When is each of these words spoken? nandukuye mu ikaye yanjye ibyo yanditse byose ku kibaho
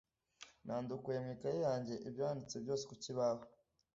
nandukuye 0.65 1.17
mu 1.23 1.29
ikaye 1.35 1.57
yanjye 1.67 1.93
ibyo 2.07 2.21
yanditse 2.25 2.55
byose 2.63 2.83
ku 2.89 2.95
kibaho 3.03 3.43